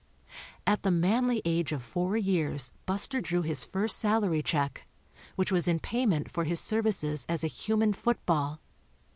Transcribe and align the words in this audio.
At 0.65 0.81
the 0.81 0.89
manly 0.89 1.43
age 1.45 1.71
of 1.71 1.83
four 1.83 2.17
years 2.17 2.71
Buster 2.87 3.21
drew 3.21 3.43
his 3.43 3.63
first 3.63 3.97
salary 3.99 4.41
check, 4.41 4.87
which 5.35 5.51
was 5.51 5.67
in 5.67 5.79
payment 5.79 6.31
for 6.31 6.43
his 6.43 6.59
services 6.59 7.23
as 7.29 7.43
a 7.43 7.47
human 7.65 7.93
football. 7.93 8.59